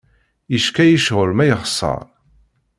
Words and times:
Yecqa-yi 0.53 0.97
ccɣel 1.01 1.31
ma 1.35 1.45
yexṣer. 1.49 2.03